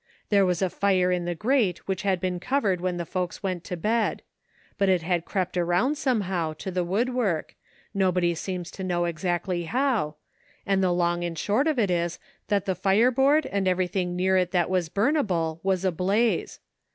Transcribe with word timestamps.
There 0.29 0.47
was 0.47 0.63
a 0.63 0.69
fire 0.71 1.11
in 1.11 1.25
the 1.25 1.35
grate 1.35 1.87
which 1.87 2.01
had 2.01 2.19
been 2.19 2.39
covered 2.39 2.81
when 2.81 2.97
the 2.97 3.05
folks 3.05 3.43
went 3.43 3.63
to 3.65 3.77
bed; 3.77 4.23
but 4.79 4.89
it 4.89 5.03
had 5.03 5.25
crept 5.25 5.55
around, 5.57 5.95
somehow, 5.95 6.53
to 6.53 6.71
the 6.71 6.83
woodwork, 6.83 7.53
nobody 7.93 8.33
seems 8.33 8.71
to 8.71 8.83
know 8.83 9.05
exactly 9.05 9.65
how; 9.65 10.15
and 10.65 10.81
the 10.81 10.89
long 10.91 11.23
and 11.23 11.37
short 11.37 11.67
of 11.67 11.77
it 11.77 11.91
is 11.91 12.17
that 12.47 12.65
the 12.65 12.73
fireboard 12.73 13.45
and 13.45 13.67
everything 13.67 14.15
near 14.15 14.37
it 14.37 14.49
that 14.49 14.71
was 14.71 14.89
burn 14.89 15.15
able 15.17 15.59
was 15.61 15.85
ablaze. 15.85 16.59